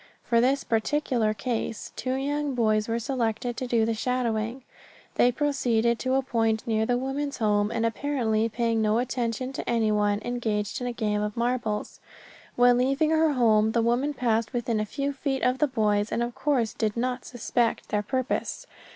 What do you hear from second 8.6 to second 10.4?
no attention to anyone,